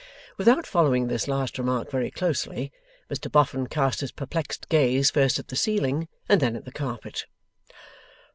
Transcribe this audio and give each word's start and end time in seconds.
Without 0.35 0.65
following 0.65 1.05
this 1.09 1.27
last 1.27 1.59
remark 1.59 1.91
very 1.91 2.09
closely, 2.09 2.71
Mr 3.07 3.31
Boffin 3.31 3.67
cast 3.67 3.99
his 4.01 4.11
perplexed 4.11 4.67
gaze 4.67 5.11
first 5.11 5.37
at 5.37 5.49
the 5.49 5.55
ceiling, 5.55 6.07
and 6.27 6.41
then 6.41 6.55
at 6.55 6.65
the 6.65 6.71
carpet. 6.71 7.27